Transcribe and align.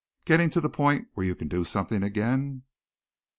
Getting 0.25 0.49
to 0.49 0.59
the 0.59 0.67
point 0.67 1.09
where 1.13 1.27
you 1.27 1.35
can 1.35 1.47
do 1.47 1.63
something 1.63 2.01
again?" 2.01 2.63